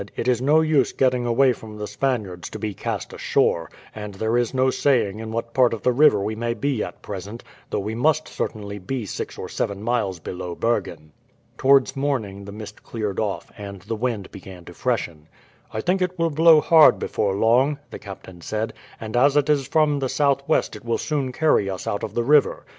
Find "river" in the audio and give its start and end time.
5.91-6.19, 22.23-22.65